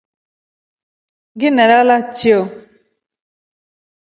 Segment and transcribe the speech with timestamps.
[1.33, 2.39] Nginda lala chio.